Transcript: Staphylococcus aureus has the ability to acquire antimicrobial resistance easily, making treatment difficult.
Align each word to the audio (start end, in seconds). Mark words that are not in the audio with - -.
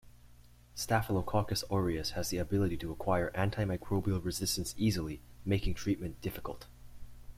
Staphylococcus 0.73 1.63
aureus 1.71 2.13
has 2.17 2.29
the 2.29 2.39
ability 2.39 2.75
to 2.77 2.91
acquire 2.91 3.29
antimicrobial 3.35 4.25
resistance 4.25 4.73
easily, 4.75 5.21
making 5.45 5.75
treatment 5.75 6.19
difficult. 6.23 6.65